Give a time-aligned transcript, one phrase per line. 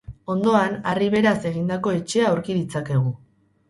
[0.35, 3.19] Ondoan, harri beraz egindako etxea aurki ditzakegu.